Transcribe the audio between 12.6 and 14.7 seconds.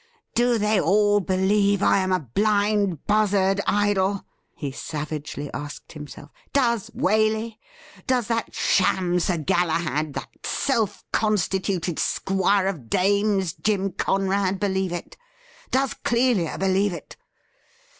of dames— Jim Conrad,